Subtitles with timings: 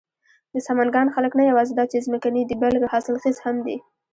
[0.53, 3.77] د سمنگان خلک نه یواځې دا چې ځمکني دي، بلکې حاصل خيز هم دي.